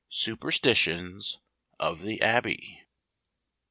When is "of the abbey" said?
1.79-2.85